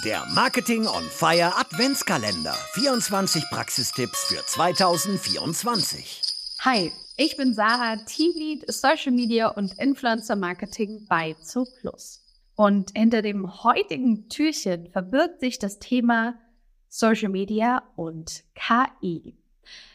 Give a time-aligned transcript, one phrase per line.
[0.00, 2.54] Der Marketing on Fire Adventskalender.
[2.72, 6.22] 24 Praxistipps für 2024.
[6.60, 12.22] Hi, ich bin Sarah, Teamlead Social Media und Influencer Marketing bei Zooplus.
[12.56, 16.36] Und hinter dem heutigen Türchen verbirgt sich das Thema
[16.88, 19.36] Social Media und KI.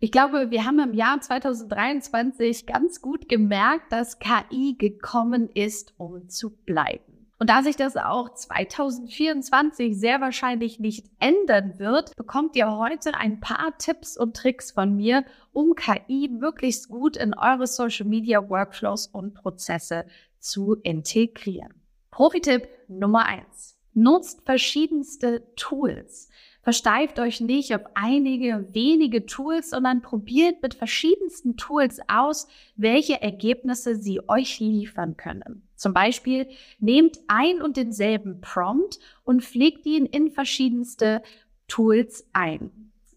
[0.00, 6.30] Ich glaube, wir haben im Jahr 2023 ganz gut gemerkt, dass KI gekommen ist, um
[6.30, 7.11] zu bleiben.
[7.42, 13.40] Und da sich das auch 2024 sehr wahrscheinlich nicht ändern wird, bekommt ihr heute ein
[13.40, 19.08] paar Tipps und Tricks von mir, um KI möglichst gut in eure Social Media Workflows
[19.08, 20.04] und Prozesse
[20.38, 21.74] zu integrieren.
[22.12, 26.28] Profi-Tipp Nummer eins: Nutzt verschiedenste Tools.
[26.62, 33.96] Versteift euch nicht auf einige wenige Tools, sondern probiert mit verschiedensten Tools aus, welche Ergebnisse
[33.96, 35.66] sie euch liefern können.
[35.74, 36.48] Zum Beispiel
[36.78, 41.22] nehmt ein und denselben Prompt und pflegt ihn in verschiedenste
[41.66, 42.70] Tools ein.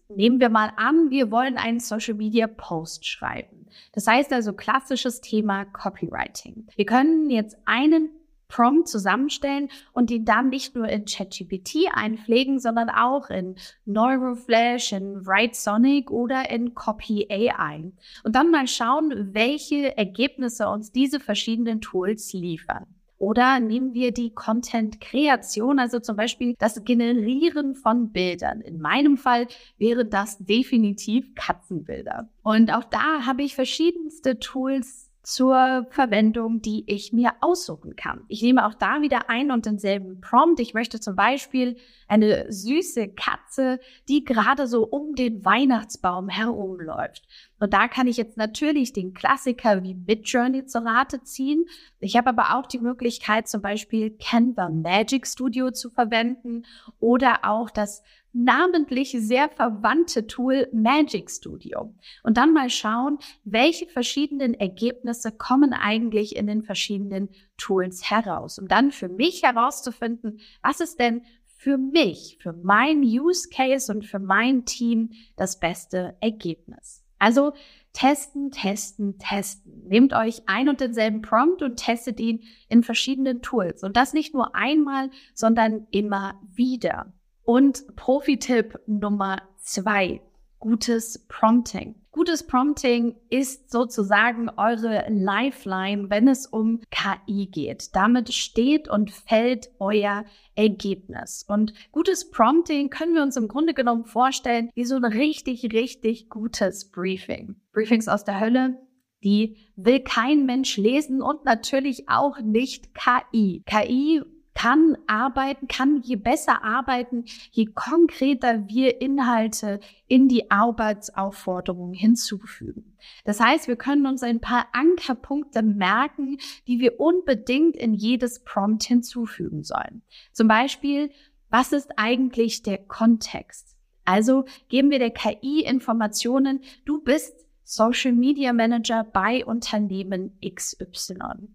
[0.08, 3.66] Nehmen wir mal an, wir wollen einen Social Media Post schreiben.
[3.92, 6.66] Das heißt also klassisches Thema Copywriting.
[6.74, 8.08] Wir können jetzt einen
[8.48, 15.26] Prompt zusammenstellen und ihn dann nicht nur in ChatGPT einpflegen, sondern auch in Neuroflash, in
[15.26, 17.92] WriteSonic oder in Copy AI.
[18.24, 22.86] Und dann mal schauen, welche Ergebnisse uns diese verschiedenen Tools liefern.
[23.18, 28.60] Oder nehmen wir die Content-Kreation, also zum Beispiel das Generieren von Bildern.
[28.60, 29.46] In meinem Fall
[29.78, 32.28] wären das definitiv Katzenbilder.
[32.42, 38.22] Und auch da habe ich verschiedenste Tools zur Verwendung, die ich mir aussuchen kann.
[38.28, 40.60] Ich nehme auch da wieder ein und denselben Prompt.
[40.60, 47.26] Ich möchte zum Beispiel eine süße Katze, die gerade so um den Weihnachtsbaum herumläuft.
[47.58, 51.64] Und da kann ich jetzt natürlich den Klassiker wie Midjourney zur Rate ziehen.
[52.00, 56.64] Ich habe aber auch die Möglichkeit, zum Beispiel Canva Magic Studio zu verwenden
[57.00, 58.02] oder auch das
[58.36, 66.36] namentlich sehr verwandte Tool Magic Studio und dann mal schauen, welche verschiedenen Ergebnisse kommen eigentlich
[66.36, 72.36] in den verschiedenen Tools heraus, um dann für mich herauszufinden, was ist denn für mich,
[72.42, 77.05] für mein Use Case und für mein Team das beste Ergebnis.
[77.18, 77.52] Also
[77.92, 79.84] testen, testen, testen.
[79.88, 83.82] Nehmt euch ein und denselben Prompt und testet ihn in verschiedenen Tools.
[83.82, 87.12] Und das nicht nur einmal, sondern immer wieder.
[87.42, 90.20] Und Profi-Tipp Nummer zwei,
[90.58, 91.94] gutes Prompting.
[92.12, 97.94] Gutes Prompting ist sozusagen eure Lifeline, wenn es um KI geht.
[97.94, 100.24] Damit steht und fällt euer
[100.54, 101.44] Ergebnis.
[101.46, 106.30] Und gutes Prompting können wir uns im Grunde genommen vorstellen wie so ein richtig, richtig
[106.30, 107.56] gutes Briefing.
[107.72, 108.78] Briefings aus der Hölle,
[109.22, 113.62] die will kein Mensch lesen und natürlich auch nicht KI.
[113.66, 114.22] KI
[114.56, 122.96] kann arbeiten, kann je besser arbeiten, je konkreter wir Inhalte in die Arbeitsaufforderung hinzufügen.
[123.24, 128.82] Das heißt, wir können uns ein paar Ankerpunkte merken, die wir unbedingt in jedes Prompt
[128.84, 130.02] hinzufügen sollen.
[130.32, 131.10] Zum Beispiel,
[131.50, 133.76] was ist eigentlich der Kontext?
[134.06, 141.48] Also geben wir der KI Informationen, du bist Social Media Manager bei Unternehmen XY.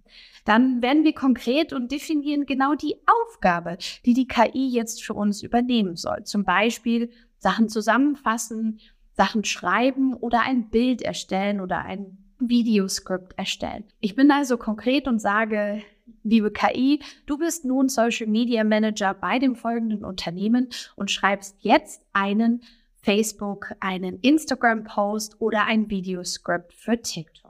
[0.46, 5.44] Dann werden wir konkret und definieren genau die Aufgabe, die die KI jetzt für uns
[5.44, 6.24] übernehmen soll.
[6.24, 8.80] Zum Beispiel Sachen zusammenfassen,
[9.14, 13.84] Sachen schreiben oder ein Bild erstellen oder ein Videoskript erstellen.
[14.00, 15.84] Ich bin also konkret und sage,
[16.24, 22.04] liebe KI, du bist nun Social Media Manager bei dem folgenden Unternehmen und schreibst jetzt
[22.14, 22.64] einen
[23.02, 27.41] Facebook, einen Instagram-Post oder ein Videoscript für TikTok.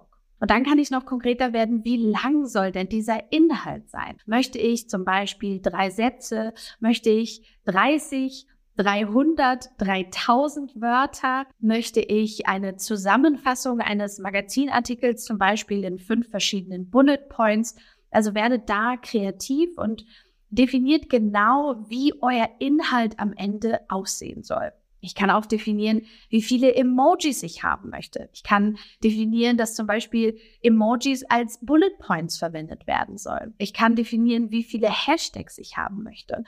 [0.41, 4.17] Und dann kann ich noch konkreter werden, wie lang soll denn dieser Inhalt sein?
[4.25, 6.53] Möchte ich zum Beispiel drei Sätze?
[6.79, 8.47] Möchte ich 30
[8.77, 17.29] 300, 3000 Wörter möchte ich eine Zusammenfassung eines Magazinartikels zum Beispiel in fünf verschiedenen Bullet
[17.29, 17.75] Points.
[18.09, 20.05] Also werde da kreativ und
[20.49, 24.71] definiert genau, wie euer Inhalt am Ende aussehen soll.
[25.01, 28.29] Ich kann auch definieren, wie viele Emojis ich haben möchte.
[28.33, 33.55] Ich kann definieren, dass zum Beispiel Emojis als Bullet Points verwendet werden sollen.
[33.57, 36.43] Ich kann definieren, wie viele Hashtags ich haben möchte.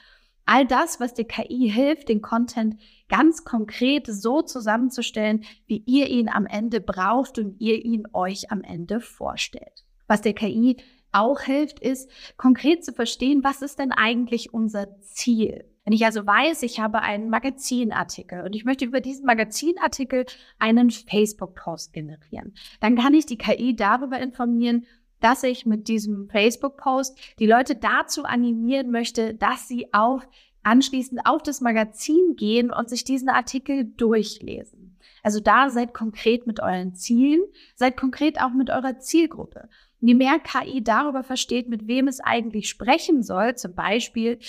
[0.45, 2.75] All das, was der KI hilft, den Content
[3.09, 8.61] ganz konkret so zusammenzustellen, wie ihr ihn am Ende braucht und ihr ihn euch am
[8.61, 9.83] Ende vorstellt.
[10.07, 10.77] Was der KI
[11.11, 15.72] auch hilft, ist konkret zu verstehen, was ist denn eigentlich unser Ziel?
[15.85, 20.25] Wenn ich also weiß, ich habe einen Magazinartikel und ich möchte über diesen Magazinartikel
[20.57, 24.85] einen Facebook-Post generieren, dann kann ich die KI darüber informieren,
[25.19, 30.27] dass ich mit diesem Facebook-Post die Leute dazu animieren möchte, dass sie auf
[30.63, 34.97] anschließend auf das Magazin gehen und sich diesen Artikel durchlesen.
[35.21, 37.41] Also da seid konkret mit euren Zielen,
[37.75, 39.69] seid konkret auch mit eurer Zielgruppe.
[39.99, 44.39] je mehr KI darüber versteht, mit wem es eigentlich sprechen soll, zum Beispiel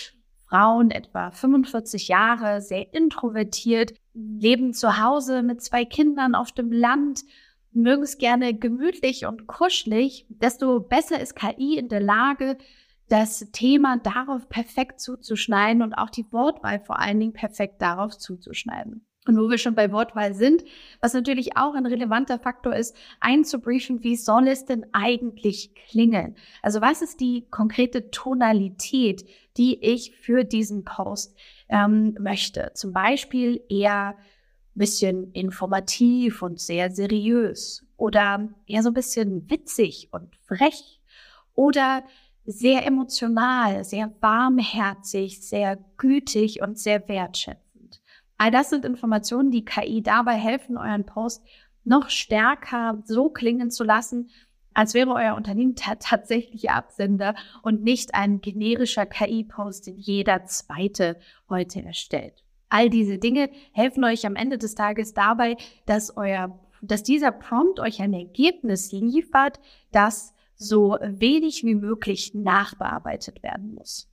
[0.48, 7.22] Frauen etwa 45 Jahre, sehr introvertiert, leben zu Hause mit zwei Kindern auf dem Land,
[7.72, 12.56] mögen es gerne gemütlich und kuschelig, desto besser ist KI in der Lage,
[13.08, 19.06] das Thema darauf perfekt zuzuschneiden und auch die Wortwahl vor allen Dingen perfekt darauf zuzuschneiden.
[19.26, 20.64] Und wo wir schon bei Wortwahl sind,
[21.00, 26.36] was natürlich auch ein relevanter Faktor ist, einzubriefen, wie soll es denn eigentlich klingen?
[26.60, 29.24] Also was ist die konkrete Tonalität,
[29.56, 31.34] die ich für diesen Post
[31.70, 32.72] ähm, möchte?
[32.74, 40.08] Zum Beispiel eher ein bisschen informativ und sehr seriös oder eher so ein bisschen witzig
[40.12, 41.00] und frech
[41.54, 42.04] oder
[42.44, 47.63] sehr emotional, sehr warmherzig, sehr gütig und sehr wertschätzend.
[48.36, 51.42] All das sind Informationen, die KI dabei helfen, euren Post
[51.84, 54.30] noch stärker so klingen zu lassen,
[54.74, 61.16] als wäre euer Unternehmen der tatsächliche Absender und nicht ein generischer KI-Post, den jeder zweite
[61.48, 62.42] heute erstellt.
[62.68, 65.56] All diese Dinge helfen euch am Ende des Tages dabei,
[65.86, 69.60] dass euer, dass dieser Prompt euch ein Ergebnis liefert,
[69.92, 74.10] das so wenig wie möglich nachbearbeitet werden muss.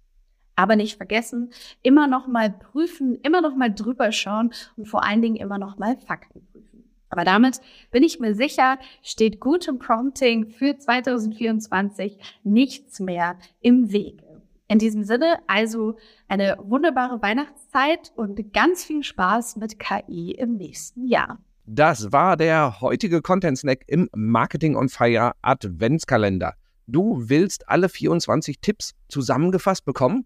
[0.55, 1.51] Aber nicht vergessen,
[1.81, 5.77] immer noch mal prüfen, immer noch mal drüber schauen und vor allen Dingen immer noch
[5.77, 6.83] mal Fakten prüfen.
[7.09, 7.59] Aber damit
[7.91, 14.41] bin ich mir sicher, steht gutem Prompting für 2024 nichts mehr im Wege.
[14.69, 15.97] In diesem Sinne also
[16.29, 21.39] eine wunderbare Weihnachtszeit und ganz viel Spaß mit KI im nächsten Jahr.
[21.65, 26.53] Das war der heutige Content Snack im Marketing on Fire Adventskalender.
[26.87, 30.25] Du willst alle 24 Tipps zusammengefasst bekommen?